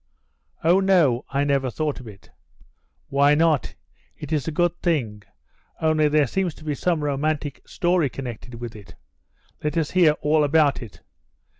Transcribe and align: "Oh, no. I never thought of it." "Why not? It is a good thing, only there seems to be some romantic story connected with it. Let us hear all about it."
"Oh, 0.63 0.79
no. 0.79 1.25
I 1.29 1.43
never 1.43 1.69
thought 1.69 1.99
of 1.99 2.07
it." 2.07 2.31
"Why 3.09 3.35
not? 3.35 3.75
It 4.17 4.31
is 4.31 4.47
a 4.47 4.51
good 4.51 4.75
thing, 4.81 5.21
only 5.79 6.07
there 6.07 6.25
seems 6.25 6.55
to 6.55 6.63
be 6.63 6.73
some 6.73 7.03
romantic 7.03 7.61
story 7.69 8.09
connected 8.09 8.55
with 8.55 8.75
it. 8.75 8.95
Let 9.63 9.77
us 9.77 9.91
hear 9.91 10.13
all 10.21 10.43
about 10.43 10.81
it." 10.81 11.01